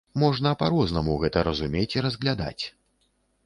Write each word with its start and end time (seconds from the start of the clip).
Можна 0.21 0.53
па-рознаму 0.61 1.19
гэта 1.25 1.45
разумець 1.49 1.87
і 1.99 2.05
разглядаць. 2.09 2.61